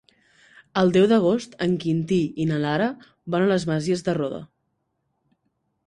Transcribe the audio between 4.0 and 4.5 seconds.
de Roda.